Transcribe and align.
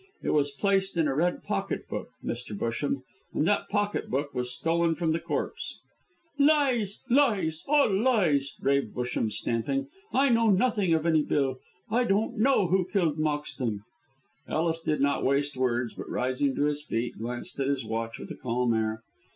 It 0.23 0.31
was 0.31 0.49
placed 0.49 0.97
in 0.97 1.07
a 1.07 1.13
red 1.13 1.43
pocket 1.43 1.87
book, 1.87 2.09
Mr. 2.25 2.57
Busham, 2.57 3.03
and 3.35 3.47
that 3.47 3.69
pocket 3.69 4.09
book 4.09 4.33
was 4.33 4.51
stolen 4.51 4.95
from 4.95 5.11
the 5.11 5.19
corpse." 5.19 5.77
"Lies! 6.39 6.97
Lies! 7.07 7.63
All 7.67 7.87
lies!" 7.93 8.53
raved 8.59 8.95
Busham, 8.95 9.29
stamping. 9.31 9.89
"I 10.11 10.29
know 10.29 10.49
nothing 10.49 10.95
of 10.95 11.05
any 11.05 11.21
bill! 11.21 11.59
I 11.91 12.05
don't 12.05 12.39
know 12.39 12.65
who 12.65 12.87
killed 12.91 13.19
Moxton!" 13.19 13.81
Ellis 14.47 14.79
did 14.79 15.01
not 15.01 15.23
waste 15.23 15.55
words, 15.55 15.93
but 15.93 16.09
rising 16.09 16.55
to 16.55 16.65
his 16.65 16.81
feet 16.83 17.19
glanced 17.19 17.59
at 17.59 17.67
his 17.67 17.85
watch 17.85 18.17
with 18.17 18.31
a 18.31 18.35
calm 18.35 18.73
air. 18.73 19.03